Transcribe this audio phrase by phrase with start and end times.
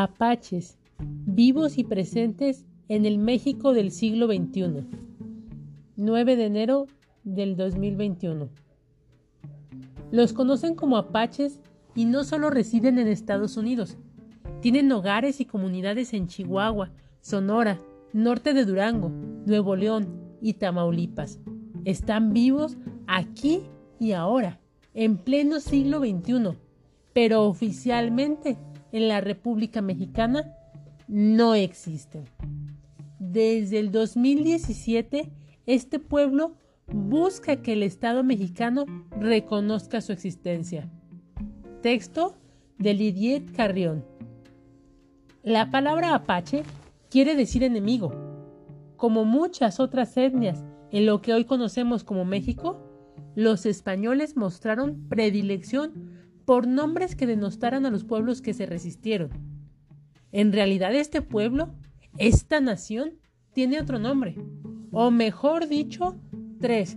[0.00, 0.78] Apaches,
[1.26, 4.86] vivos y presentes en el México del siglo XXI.
[5.96, 6.86] 9 de enero
[7.24, 8.48] del 2021.
[10.12, 11.60] Los conocen como apaches
[11.96, 13.98] y no solo residen en Estados Unidos,
[14.60, 17.80] tienen hogares y comunidades en Chihuahua, Sonora,
[18.12, 19.10] norte de Durango,
[19.46, 21.40] Nuevo León y Tamaulipas.
[21.84, 22.76] Están vivos
[23.08, 23.62] aquí
[23.98, 24.60] y ahora,
[24.94, 26.56] en pleno siglo XXI,
[27.12, 28.56] pero oficialmente
[28.92, 30.54] en la República Mexicana
[31.06, 32.24] no existen.
[33.18, 35.30] Desde el 2017,
[35.66, 36.54] este pueblo
[36.92, 38.86] busca que el Estado mexicano
[39.18, 40.88] reconozca su existencia.
[41.82, 42.36] Texto
[42.78, 44.04] de Lidiet Carrión.
[45.42, 46.62] La palabra apache
[47.10, 48.12] quiere decir enemigo.
[48.96, 52.80] Como muchas otras etnias en lo que hoy conocemos como México,
[53.34, 56.07] los españoles mostraron predilección
[56.48, 59.28] por nombres que denostaran a los pueblos que se resistieron.
[60.32, 61.74] En realidad este pueblo,
[62.16, 63.18] esta nación,
[63.52, 64.34] tiene otro nombre,
[64.90, 66.16] o mejor dicho,
[66.58, 66.96] tres,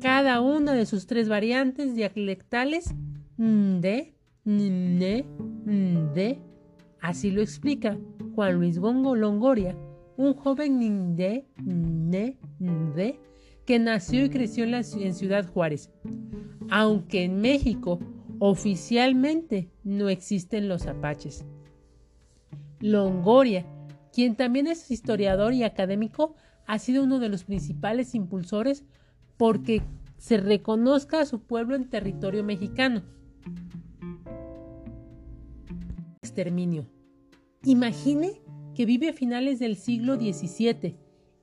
[0.00, 2.92] cada una de sus tres variantes dialectales
[3.36, 5.26] de, ne,
[5.64, 6.40] de.
[7.00, 7.96] Así lo explica
[8.34, 9.76] Juan Luis Gongo Longoria,
[10.16, 13.20] un joven de, ne, de,
[13.64, 15.88] que nació y creció en Ciudad Juárez.
[16.68, 18.00] Aunque en México
[18.38, 21.44] Oficialmente no existen los apaches.
[22.80, 23.66] Longoria,
[24.12, 26.34] quien también es historiador y académico,
[26.66, 28.84] ha sido uno de los principales impulsores
[29.36, 29.82] porque
[30.18, 33.02] se reconozca a su pueblo en territorio mexicano.
[36.22, 36.86] Exterminio.
[37.64, 38.40] Imagine
[38.74, 40.96] que vive a finales del siglo XVII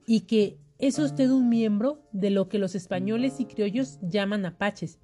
[0.05, 4.99] y que es usted un miembro de lo que los españoles y criollos llaman apaches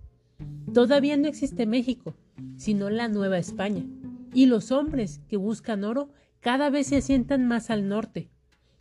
[0.75, 2.15] Todavía no existe México,
[2.57, 3.85] sino la Nueva España,
[4.33, 6.09] y los hombres que buscan oro
[6.41, 8.29] cada vez se asientan más al norte.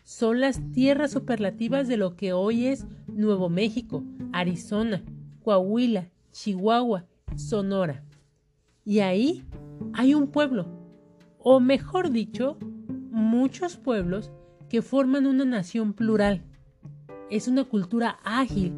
[0.03, 4.03] Son las tierras superlativas de lo que hoy es Nuevo México,
[4.33, 5.05] Arizona,
[5.45, 7.07] Coahuila, Chihuahua,
[7.37, 8.03] Sonora.
[8.85, 9.45] Y ahí
[9.93, 10.67] hay un pueblo,
[11.39, 12.59] o mejor dicho,
[13.13, 14.33] muchos pueblos
[14.69, 16.43] que forman una nación plural.
[17.31, 18.73] Es una cultura ágil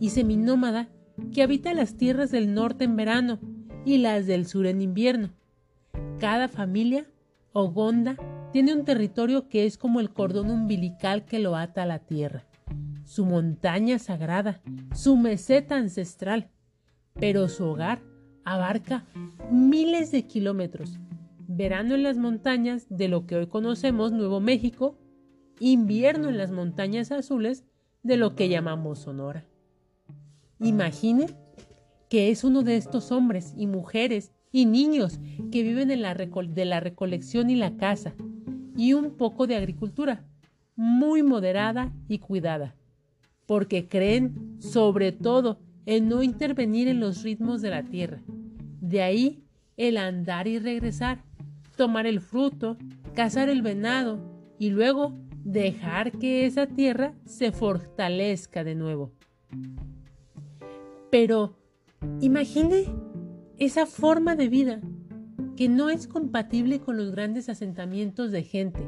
[0.00, 0.88] y seminómada
[1.32, 3.38] que habita las tierras del norte en verano
[3.84, 5.30] y las del sur en invierno.
[6.18, 7.06] Cada familia
[7.52, 8.16] o gonda
[8.52, 12.46] tiene un territorio que es como el cordón umbilical que lo ata a la tierra,
[13.04, 14.60] su montaña sagrada,
[14.94, 16.48] su meseta ancestral,
[17.14, 18.02] pero su hogar
[18.44, 19.04] abarca
[19.50, 20.98] miles de kilómetros.
[21.48, 24.98] Verano en las montañas de lo que hoy conocemos Nuevo México,
[25.60, 27.64] invierno en las montañas azules
[28.02, 29.44] de lo que llamamos Sonora.
[30.60, 31.26] Imagine
[32.08, 35.20] que es uno de estos hombres y mujeres y niños
[35.52, 35.96] que viven de
[36.64, 38.14] la recolección y la caza
[38.76, 40.24] y un poco de agricultura,
[40.76, 42.74] muy moderada y cuidada,
[43.46, 48.22] porque creen sobre todo en no intervenir en los ritmos de la tierra.
[48.80, 49.42] De ahí
[49.76, 51.22] el andar y regresar,
[51.76, 52.76] tomar el fruto,
[53.14, 54.18] cazar el venado
[54.58, 55.12] y luego
[55.44, 59.12] dejar que esa tierra se fortalezca de nuevo.
[61.18, 61.56] Pero
[62.20, 62.84] imagine
[63.56, 64.82] esa forma de vida
[65.56, 68.86] que no es compatible con los grandes asentamientos de gente,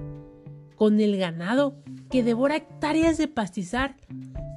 [0.77, 3.97] con el ganado que devora hectáreas de pastizar,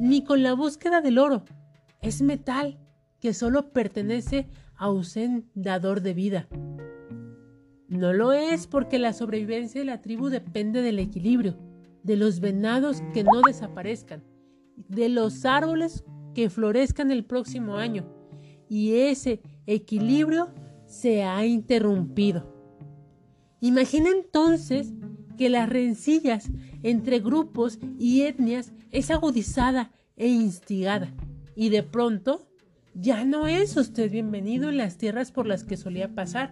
[0.02, 1.46] ni con la búsqueda del oro.
[2.02, 2.78] Es metal
[3.22, 5.06] que solo pertenece a un
[5.54, 6.50] dador de vida.
[7.88, 11.58] No lo es porque la sobrevivencia de la tribu depende del equilibrio,
[12.04, 14.26] de los venados que no desaparezcan,
[14.90, 18.06] de los árboles que florezcan el próximo año
[18.70, 20.50] y ese equilibrio
[20.86, 22.56] se ha interrumpido.
[23.60, 24.94] Imagina entonces
[25.38, 26.50] que las rencillas
[26.84, 31.14] entre grupos y etnias es agudizada e instigada
[31.56, 32.48] y de pronto
[32.94, 36.52] ya no es usted bienvenido en las tierras por las que solía pasar.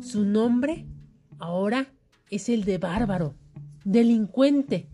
[0.00, 0.86] Su nombre
[1.38, 1.92] ahora
[2.30, 3.34] es el de bárbaro,
[3.84, 4.88] delincuente,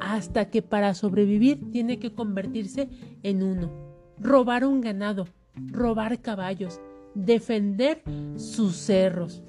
[0.00, 2.88] hasta que para sobrevivir tiene que convertirse
[3.22, 3.70] en uno,
[4.18, 6.80] robar un ganado, robar caballos,
[7.14, 8.02] defender
[8.36, 9.42] sus cerros.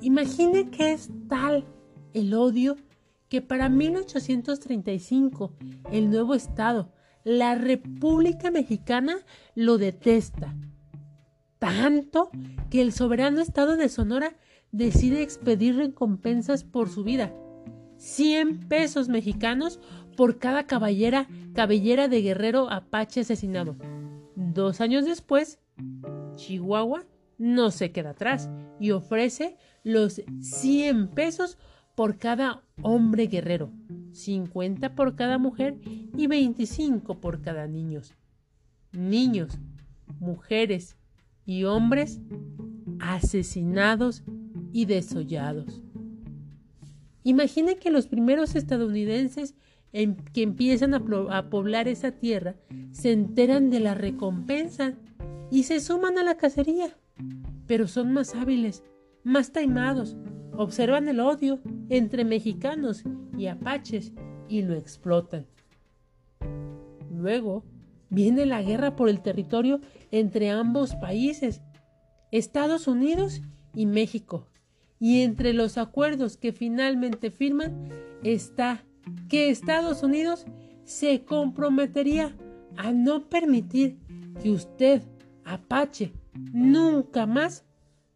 [0.00, 1.64] Imagine que es tal
[2.12, 2.76] el odio
[3.28, 5.54] que para 1835
[5.90, 6.92] el nuevo Estado,
[7.24, 9.16] la República Mexicana,
[9.54, 10.54] lo detesta.
[11.58, 12.30] Tanto
[12.68, 14.34] que el soberano Estado de Sonora
[14.72, 17.32] decide expedir recompensas por su vida
[18.02, 19.78] 100 pesos mexicanos
[20.16, 23.76] por cada caballera, cabellera de guerrero apache asesinado.
[24.34, 25.60] Dos años después,
[26.34, 27.04] Chihuahua
[27.38, 28.50] no se queda atrás
[28.80, 31.58] y ofrece los 100 pesos
[31.94, 33.70] por cada hombre guerrero,
[34.10, 35.78] 50 por cada mujer
[36.16, 38.00] y 25 por cada niño.
[38.90, 39.60] Niños,
[40.18, 40.96] mujeres
[41.46, 42.20] y hombres
[42.98, 44.24] asesinados
[44.72, 45.82] y desollados.
[47.24, 49.54] Imaginen que los primeros estadounidenses
[49.92, 52.56] que empiezan a, poblar esa tierra
[52.92, 54.94] se enteran de la recompensa
[55.50, 56.96] y se suman a la cacería,
[57.66, 58.82] pero son más hábiles,
[59.22, 60.16] más taimados,
[60.56, 61.60] observan el odio
[61.90, 63.04] entre mexicanos
[63.36, 64.12] y apaches
[64.48, 65.46] y lo explotan.
[67.10, 67.64] Luego
[68.08, 69.80] viene la guerra por el territorio
[70.10, 71.60] entre ambos países,
[72.30, 73.42] Estados Unidos
[73.74, 74.46] y México.
[75.02, 77.88] Y entre los acuerdos que finalmente firman
[78.22, 78.84] está
[79.28, 80.46] que Estados Unidos
[80.84, 82.36] se comprometería
[82.76, 83.98] a no permitir
[84.40, 85.02] que usted,
[85.42, 86.12] Apache,
[86.52, 87.64] nunca más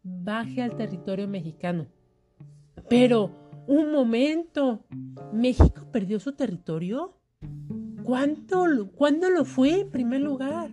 [0.04, 1.88] baje al territorio mexicano.
[2.88, 3.32] Pero,
[3.66, 4.84] un momento,
[5.32, 7.18] ¿México perdió su territorio?
[8.04, 10.70] ¿Cuánto, ¿Cuándo lo fue en primer lugar?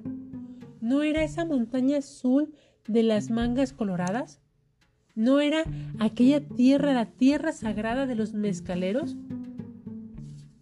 [0.80, 2.54] ¿No era esa montaña azul
[2.88, 4.43] de las mangas coloradas?
[5.15, 5.63] ¿No era
[6.00, 9.15] aquella tierra, la tierra sagrada de los mezcaleros?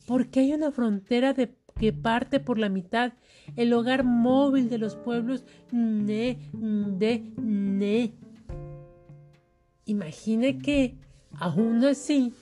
[0.08, 3.14] Porque hay una frontera de, que parte por la mitad,
[3.56, 8.14] el hogar móvil de los pueblos ne, de, ne.
[9.86, 10.98] Imagine que,
[11.34, 12.34] aún así,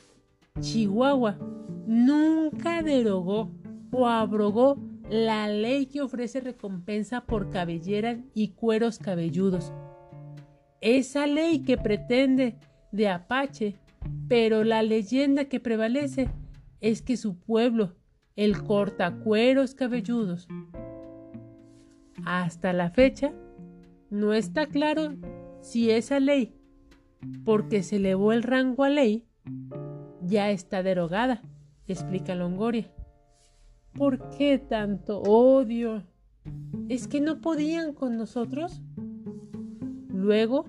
[0.60, 1.38] Chihuahua
[1.86, 3.52] nunca derogó
[3.92, 4.78] o abrogó
[5.10, 9.72] la ley que ofrece recompensa por cabellera y cueros cabelludos.
[10.82, 12.56] Esa ley que pretende
[12.92, 13.76] de Apache,
[14.28, 16.30] pero la leyenda que prevalece
[16.80, 17.96] es que su pueblo,
[18.36, 20.48] el cortacueros cabelludos,
[22.26, 23.34] hasta la fecha,
[24.10, 25.16] no está claro
[25.62, 26.56] si esa ley,
[27.44, 29.26] porque se elevó el rango a ley,
[30.22, 31.42] ya está derogada,
[31.88, 32.90] explica Longoria.
[33.94, 36.04] ¿Por qué tanto odio?
[36.88, 38.82] ¿Es que no podían con nosotros?
[40.20, 40.66] Luego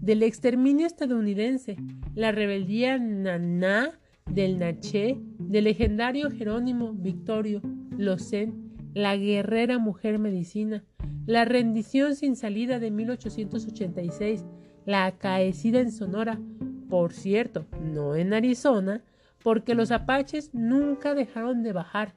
[0.00, 1.76] del exterminio estadounidense,
[2.14, 3.90] la rebeldía naná
[4.24, 7.60] del Naché, del legendario Jerónimo Victorio
[7.98, 10.84] Locen, la guerrera mujer medicina,
[11.26, 14.46] la rendición sin salida de 1886,
[14.86, 16.40] la acaecida en Sonora,
[16.88, 19.04] por cierto, no en Arizona,
[19.42, 22.14] porque los apaches nunca dejaron de bajar,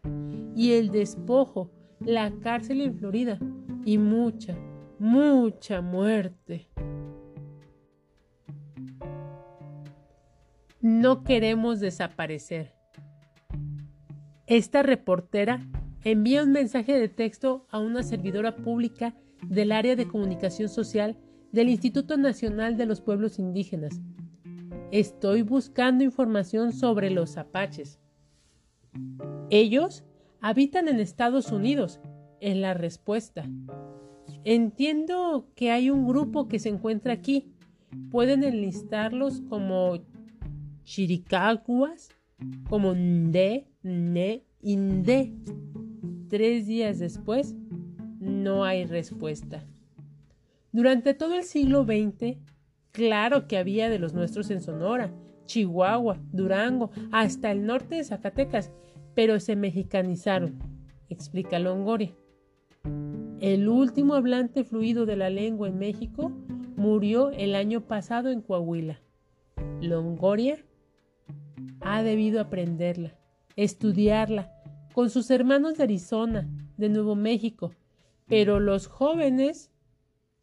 [0.56, 1.70] y el despojo,
[2.00, 3.40] la cárcel en Florida,
[3.84, 4.58] y mucha,
[5.00, 6.68] mucha muerte.
[10.82, 12.74] No queremos desaparecer.
[14.46, 15.60] Esta reportera
[16.04, 21.18] envía un mensaje de texto a una servidora pública del área de comunicación social
[21.52, 24.00] del Instituto Nacional de los Pueblos Indígenas,
[24.92, 28.00] Estoy buscando información sobre los apaches.
[29.50, 30.06] Ellos
[30.40, 32.00] habitan en Estados Unidos,
[32.40, 33.44] en la respuesta.
[34.50, 37.52] Entiendo que hay un grupo que se encuentra aquí.
[38.12, 40.00] Pueden enlistarlos como
[40.84, 42.10] chiricaguas,
[42.70, 45.34] como nde, ne, inde.
[46.30, 47.56] Tres días después,
[48.20, 49.66] no hay respuesta.
[50.72, 52.38] Durante todo el siglo XX,
[52.98, 55.14] Claro que había de los nuestros en Sonora,
[55.46, 58.72] Chihuahua, Durango, hasta el norte de Zacatecas,
[59.14, 60.58] pero se mexicanizaron,
[61.08, 62.16] explica Longoria.
[63.40, 66.32] El último hablante fluido de la lengua en México
[66.76, 69.00] murió el año pasado en Coahuila.
[69.80, 70.58] Longoria
[71.82, 73.16] ha debido aprenderla,
[73.56, 74.52] estudiarla,
[74.94, 77.72] con sus hermanos de Arizona, de Nuevo México,
[78.26, 79.72] pero los jóvenes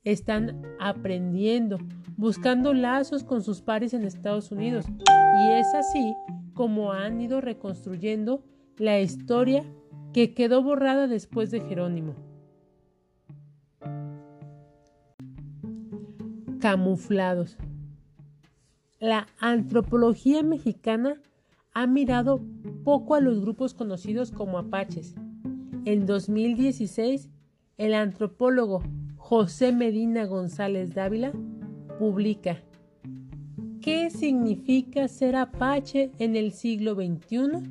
[0.05, 1.79] están aprendiendo,
[2.17, 4.87] buscando lazos con sus pares en Estados Unidos.
[4.89, 6.15] Y es así
[6.55, 8.45] como han ido reconstruyendo
[8.79, 9.65] la historia
[10.13, 12.34] que quedó borrada después de Jerónimo.
[16.65, 17.59] Camuflados.
[18.99, 21.21] La antropología mexicana
[21.75, 22.41] ha mirado
[22.85, 25.15] poco a los grupos conocidos como apaches.
[25.85, 27.29] En 2016,
[27.77, 28.83] el antropólogo
[29.19, 31.33] José Medina González Dávila
[31.99, 32.63] publica
[33.83, 37.63] ¿Qué significa ser apache en el siglo XXI?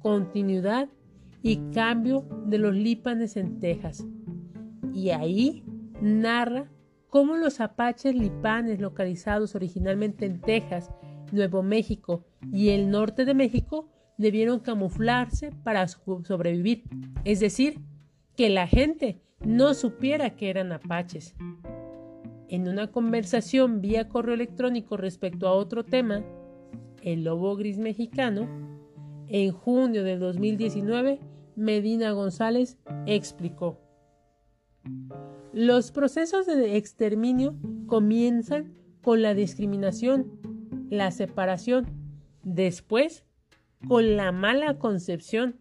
[0.00, 0.88] Continuidad
[1.42, 4.02] y cambio de los lípanes en Texas.
[4.94, 5.62] Y ahí
[6.00, 6.70] narra
[7.08, 10.90] cómo los apaches lipanes localizados originalmente en Texas,
[11.32, 16.84] Nuevo México y el norte de México debieron camuflarse para sobrevivir.
[17.24, 17.80] Es decir,
[18.36, 21.34] que la gente no supiera que eran apaches.
[22.50, 26.24] en una conversación vía correo electrónico respecto a otro tema,
[27.02, 28.48] el lobo gris mexicano,
[29.28, 31.20] en junio de 2019,
[31.56, 33.87] Medina González explicó.
[35.58, 37.56] Los procesos de exterminio
[37.88, 40.38] comienzan con la discriminación,
[40.88, 41.88] la separación,
[42.44, 43.24] después
[43.88, 45.56] con la mala concepción,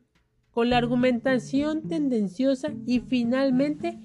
[0.51, 3.97] con la argumentación tendenciosa y finalmente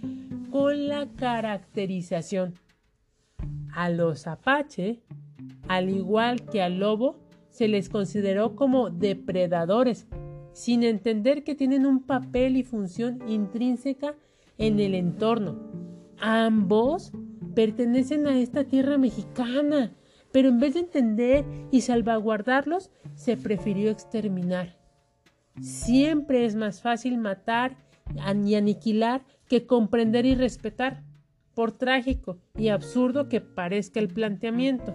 [0.50, 2.54] con la caracterización.
[3.74, 5.02] A los apache,
[5.68, 7.18] al igual que al lobo,
[7.50, 10.06] se les consideró como depredadores,
[10.54, 14.14] sin entender que tienen un papel y función intrínseca
[14.56, 15.71] en el entorno.
[16.24, 17.10] Ambos
[17.52, 19.92] pertenecen a esta tierra mexicana,
[20.30, 24.78] pero en vez de entender y salvaguardarlos, se prefirió exterminar.
[25.60, 27.76] Siempre es más fácil matar
[28.46, 31.02] y aniquilar que comprender y respetar,
[31.54, 34.94] por trágico y absurdo que parezca el planteamiento.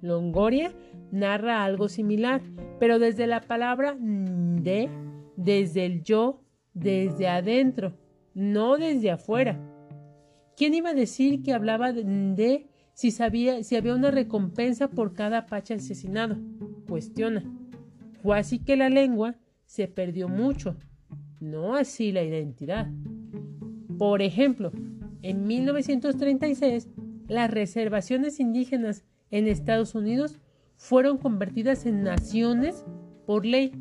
[0.00, 0.72] Longoria
[1.10, 2.40] narra algo similar,
[2.80, 4.88] pero desde la palabra de,
[5.36, 6.40] desde el yo,
[6.72, 7.98] desde adentro,
[8.34, 9.60] no desde afuera.
[10.56, 15.46] ¿Quién iba a decir que hablaba de si sabía si había una recompensa por cada
[15.46, 16.36] pacha asesinado?
[16.88, 17.42] Cuestiona.
[18.22, 20.76] Fue así que la lengua se perdió mucho,
[21.40, 22.90] no así la identidad.
[23.98, 24.70] Por ejemplo,
[25.22, 26.88] en 1936,
[27.28, 30.38] las reservaciones indígenas en Estados Unidos
[30.76, 32.84] fueron convertidas en naciones
[33.26, 33.72] por ley.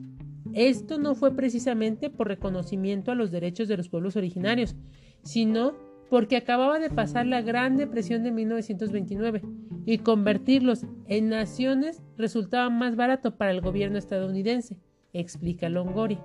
[0.53, 4.75] Esto no fue precisamente por reconocimiento a los derechos de los pueblos originarios,
[5.24, 5.74] sino
[6.10, 9.41] porque acababa de pasar la Gran Depresión de 1929
[9.86, 14.77] y convertirlos en naciones resultaba más barato para el gobierno estadounidense,
[15.13, 16.22] explica Longoria.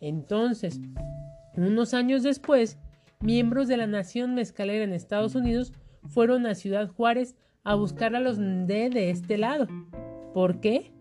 [0.00, 0.80] Entonces,
[1.56, 2.78] unos años después,
[3.20, 5.72] miembros de la nación mezcalera en Estados Unidos
[6.08, 9.66] fueron a Ciudad Juárez a buscar a los Nde de este lado.
[10.32, 10.92] ¿Por qué?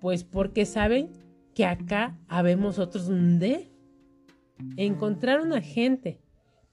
[0.00, 1.10] Pues porque saben
[1.54, 3.70] que acá habemos otros Nde.
[4.76, 6.20] Encontraron a gente,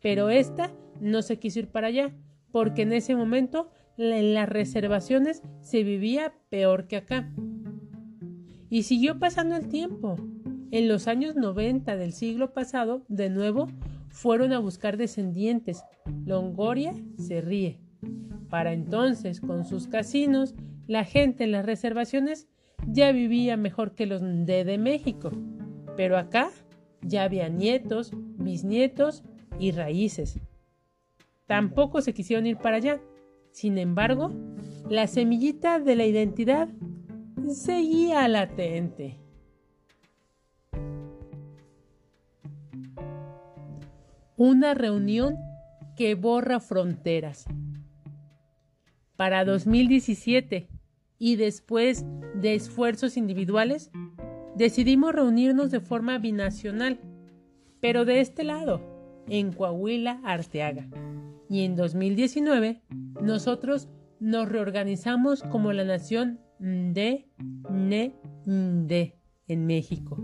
[0.01, 2.13] pero esta no se quiso ir para allá,
[2.51, 7.31] porque en ese momento en las reservaciones se vivía peor que acá.
[8.69, 10.15] Y siguió pasando el tiempo.
[10.71, 13.67] En los años 90 del siglo pasado, de nuevo,
[14.07, 15.83] fueron a buscar descendientes.
[16.25, 17.79] Longoria se ríe.
[18.49, 20.55] Para entonces, con sus casinos,
[20.87, 22.47] la gente en las reservaciones
[22.87, 25.31] ya vivía mejor que los de, de México.
[25.95, 26.49] Pero acá
[27.01, 29.23] ya había nietos, bisnietos
[29.59, 30.39] y raíces.
[31.45, 33.01] Tampoco se quisieron ir para allá.
[33.51, 34.31] Sin embargo,
[34.89, 36.69] la semillita de la identidad
[37.49, 39.17] seguía latente.
[44.37, 45.37] Una reunión
[45.95, 47.45] que borra fronteras.
[49.17, 50.67] Para 2017
[51.21, 53.91] y después de esfuerzos individuales,
[54.55, 56.99] decidimos reunirnos de forma binacional,
[57.79, 58.81] pero de este lado,
[59.27, 60.89] en Coahuila, Arteaga.
[61.47, 62.81] Y en 2019,
[63.21, 63.87] nosotros
[64.19, 67.29] nos reorganizamos como la nación de
[67.69, 70.17] Ne en México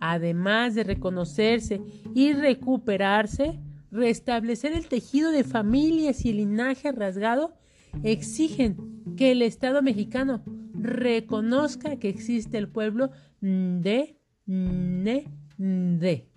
[0.00, 1.80] además de reconocerse
[2.14, 3.58] y recuperarse,
[3.90, 7.54] restablecer el tejido de familias y el linaje rasgado,
[8.02, 10.42] exigen que el Estado mexicano
[10.74, 13.10] reconozca que existe el pueblo
[13.40, 16.28] de de.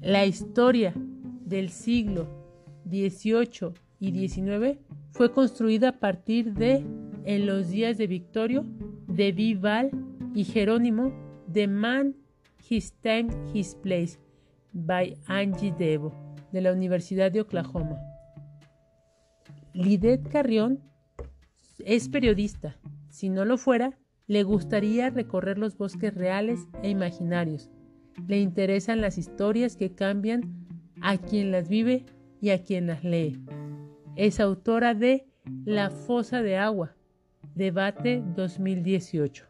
[0.00, 0.94] La historia
[1.44, 2.28] del siglo
[2.88, 4.78] XVIII y XIX
[5.12, 6.84] fue construida a partir de
[7.24, 8.64] En los días de Victorio
[9.08, 9.90] de Vival
[10.34, 11.12] y Jerónimo
[11.52, 12.14] The Man,
[12.68, 14.18] His Time, His Place
[14.72, 16.12] by Angie Devo
[16.52, 17.96] de la Universidad de Oklahoma.
[19.76, 20.80] Lidet Carrión
[21.84, 22.78] es periodista.
[23.10, 27.68] Si no lo fuera, le gustaría recorrer los bosques reales e imaginarios.
[28.26, 30.66] Le interesan las historias que cambian
[31.02, 32.06] a quien las vive
[32.40, 33.38] y a quien las lee.
[34.16, 35.28] Es autora de
[35.66, 36.96] La fosa de agua,
[37.54, 39.44] debate 2018.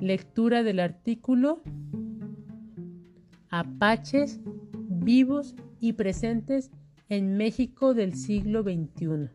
[0.00, 1.60] Lectura del artículo
[3.50, 4.40] Apaches
[4.88, 6.70] vivos y presentes
[7.08, 9.30] en México del siglo XXI.